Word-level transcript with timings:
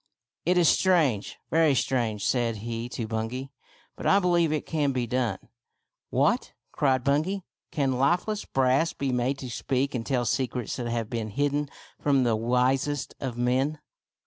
"It 0.47 0.57
is 0.57 0.67
strange, 0.67 1.37
very 1.51 1.75
strange," 1.75 2.25
said 2.25 2.55
he 2.65 2.89
to 2.89 3.05
Bungay," 3.07 3.51
but 3.95 4.07
I 4.07 4.17
believe 4.17 4.51
it 4.51 4.65
can 4.65 4.93
be 4.93 5.05
done."" 5.05 5.37
What!" 6.09 6.53
cried 6.71 7.03
Bungay," 7.03 7.43
can 7.71 7.99
lifeless 7.99 8.43
brass 8.43 8.93
be 8.93 9.11
made 9.11 9.37
to 9.37 9.49
speak 9.51 9.93
and 9.93 10.03
tell 10.03 10.25
secrets 10.25 10.75
that 10.77 10.87
have 10.87 11.07
been 11.11 11.29
hidden 11.29 11.69
from 11.99 12.23
the 12.23 12.35
wisest 12.35 13.13
of 13.19 13.37
men 13.37 13.77